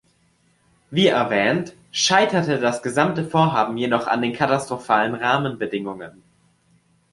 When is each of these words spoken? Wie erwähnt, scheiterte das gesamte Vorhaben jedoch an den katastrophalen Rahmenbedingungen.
Wie 0.89 1.05
erwähnt, 1.05 1.75
scheiterte 1.91 2.59
das 2.59 2.81
gesamte 2.81 3.23
Vorhaben 3.23 3.77
jedoch 3.77 4.07
an 4.07 4.23
den 4.23 4.33
katastrophalen 4.33 5.13
Rahmenbedingungen. 5.13 6.23